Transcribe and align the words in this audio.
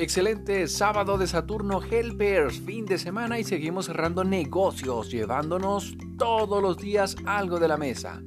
Excelente 0.00 0.66
sábado 0.66 1.18
de 1.18 1.26
Saturno 1.26 1.82
Helpers, 1.82 2.58
fin 2.62 2.86
de 2.86 2.96
semana 2.96 3.38
y 3.38 3.44
seguimos 3.44 3.84
cerrando 3.84 4.24
negocios, 4.24 5.10
llevándonos 5.10 5.94
todos 6.16 6.62
los 6.62 6.78
días 6.78 7.16
algo 7.26 7.58
de 7.58 7.68
la 7.68 7.76
mesa. 7.76 8.22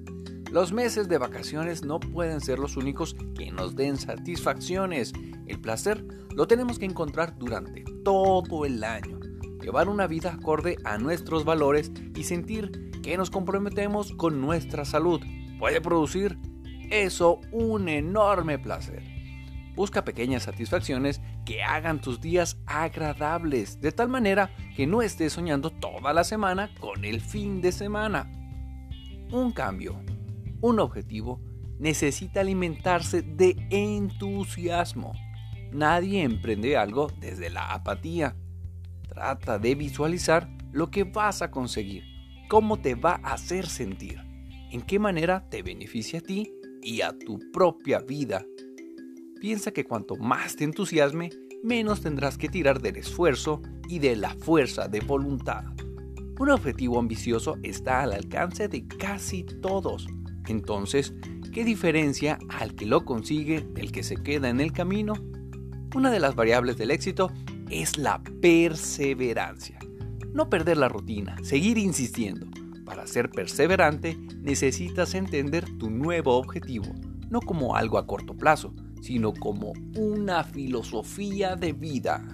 Los 0.51 0.71
meses 0.71 1.09
de 1.09 1.17
vacaciones 1.17 1.83
no 1.83 1.99
pueden 1.99 2.41
ser 2.41 2.59
los 2.59 2.77
únicos 2.77 3.15
que 3.35 3.51
nos 3.51 3.75
den 3.75 3.97
satisfacciones. 3.97 5.13
El 5.47 5.61
placer 5.61 6.05
lo 6.35 6.45
tenemos 6.45 6.77
que 6.77 6.85
encontrar 6.85 7.39
durante 7.39 7.83
todo 8.03 8.65
el 8.65 8.83
año. 8.83 9.19
Llevar 9.59 9.89
una 9.89 10.05
vida 10.05 10.33
acorde 10.33 10.77
a 10.83 10.99
nuestros 10.99 11.43
valores 11.43 11.91
y 12.13 12.23
sentir 12.23 12.91
que 13.01 13.17
nos 13.17 13.31
comprometemos 13.31 14.11
con 14.11 14.39
nuestra 14.41 14.85
salud 14.85 15.21
puede 15.57 15.81
producir 15.81 16.37
eso 16.91 17.39
un 17.51 17.89
enorme 17.89 18.59
placer. 18.59 19.01
Busca 19.75 20.05
pequeñas 20.05 20.43
satisfacciones 20.43 21.19
que 21.45 21.63
hagan 21.63 21.99
tus 21.99 22.21
días 22.21 22.57
agradables, 22.65 23.81
de 23.81 23.91
tal 23.91 24.09
manera 24.09 24.51
que 24.75 24.87
no 24.87 25.01
estés 25.01 25.33
soñando 25.33 25.69
toda 25.69 26.13
la 26.13 26.23
semana 26.23 26.69
con 26.79 27.05
el 27.05 27.21
fin 27.21 27.61
de 27.61 27.71
semana. 27.71 28.31
Un 29.31 29.51
cambio, 29.51 29.99
un 30.61 30.79
objetivo, 30.79 31.41
necesita 31.79 32.41
alimentarse 32.41 33.21
de 33.21 33.55
entusiasmo. 33.69 35.13
Nadie 35.71 36.23
emprende 36.23 36.77
algo 36.77 37.11
desde 37.19 37.49
la 37.49 37.73
apatía. 37.73 38.35
Trata 39.09 39.59
de 39.59 39.75
visualizar 39.75 40.49
lo 40.71 40.89
que 40.91 41.03
vas 41.03 41.41
a 41.41 41.51
conseguir, 41.51 42.03
cómo 42.47 42.79
te 42.79 42.95
va 42.95 43.19
a 43.23 43.33
hacer 43.33 43.67
sentir, 43.67 44.19
en 44.71 44.81
qué 44.81 44.99
manera 44.99 45.47
te 45.49 45.61
beneficia 45.61 46.19
a 46.19 46.21
ti 46.21 46.51
y 46.81 47.01
a 47.01 47.17
tu 47.17 47.39
propia 47.51 47.99
vida 47.99 48.45
piensa 49.43 49.71
que 49.73 49.83
cuanto 49.83 50.15
más 50.15 50.55
te 50.55 50.63
entusiasme, 50.63 51.29
menos 51.61 51.99
tendrás 51.99 52.37
que 52.37 52.47
tirar 52.47 52.81
del 52.81 52.95
esfuerzo 52.95 53.61
y 53.89 53.99
de 53.99 54.15
la 54.15 54.33
fuerza 54.35 54.87
de 54.87 55.01
voluntad. 55.01 55.65
Un 56.39 56.49
objetivo 56.49 56.97
ambicioso 56.97 57.57
está 57.61 58.03
al 58.03 58.13
alcance 58.13 58.69
de 58.69 58.87
casi 58.87 59.43
todos. 59.43 60.07
Entonces, 60.47 61.13
¿qué 61.51 61.65
diferencia 61.65 62.39
al 62.57 62.73
que 62.73 62.85
lo 62.85 63.03
consigue 63.03 63.59
del 63.59 63.91
que 63.91 64.03
se 64.03 64.15
queda 64.15 64.47
en 64.47 64.61
el 64.61 64.71
camino? 64.71 65.15
Una 65.93 66.09
de 66.09 66.21
las 66.21 66.35
variables 66.35 66.77
del 66.77 66.91
éxito 66.91 67.29
es 67.69 67.97
la 67.97 68.23
perseverancia. 68.41 69.77
No 70.31 70.49
perder 70.49 70.77
la 70.77 70.87
rutina, 70.87 71.35
seguir 71.43 71.77
insistiendo. 71.77 72.47
Para 72.85 73.07
ser 73.07 73.29
perseverante 73.29 74.17
necesitas 74.41 75.13
entender 75.15 75.65
tu 75.79 75.89
nuevo 75.89 76.37
objetivo, 76.37 76.85
no 77.29 77.41
como 77.41 77.75
algo 77.75 77.97
a 77.97 78.07
corto 78.07 78.37
plazo, 78.37 78.73
sino 79.03 79.33
como 79.33 79.73
una 79.97 80.45
filosofía 80.45 81.57
de 81.57 81.73
vida. 81.73 82.25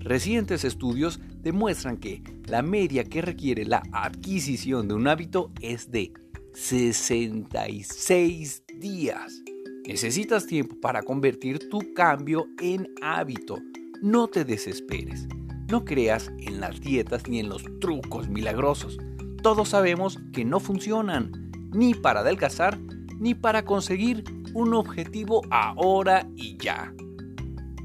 Recientes 0.00 0.64
estudios 0.64 1.20
demuestran 1.40 1.98
que 1.98 2.24
la 2.46 2.62
media 2.62 3.04
que 3.04 3.22
requiere 3.22 3.64
la 3.64 3.84
adquisición 3.92 4.88
de 4.88 4.94
un 4.94 5.06
hábito 5.06 5.52
es 5.60 5.92
de 5.92 6.12
66 6.54 8.64
días. 8.80 9.40
Necesitas 9.86 10.48
tiempo 10.48 10.74
para 10.80 11.02
convertir 11.02 11.68
tu 11.68 11.78
cambio 11.94 12.48
en 12.60 12.88
hábito. 13.00 13.56
No 14.02 14.26
te 14.26 14.44
desesperes. 14.44 15.28
No 15.70 15.84
creas 15.84 16.32
en 16.40 16.60
las 16.60 16.80
dietas 16.80 17.28
ni 17.28 17.38
en 17.38 17.48
los 17.48 17.62
trucos 17.78 18.28
milagrosos. 18.28 18.98
Todos 19.44 19.68
sabemos 19.68 20.18
que 20.32 20.44
no 20.44 20.58
funcionan, 20.58 21.52
ni 21.72 21.94
para 21.94 22.18
adelgazar, 22.20 22.80
ni 23.20 23.36
para 23.36 23.64
conseguir 23.64 24.24
un 24.54 24.74
objetivo 24.74 25.42
ahora 25.50 26.28
y 26.36 26.56
ya. 26.56 26.92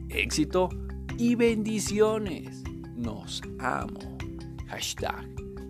Éxito 0.10 0.70
y 1.18 1.36
bendiciones. 1.36 2.64
Nos 2.96 3.42
amo. 3.60 4.18
Hashtag 4.68 5.26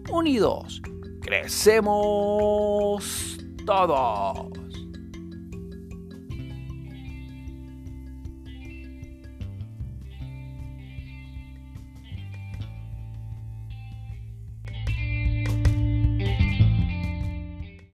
unidos. 0.10 0.82
Crecemos 1.22 3.04
todos. 3.66 4.65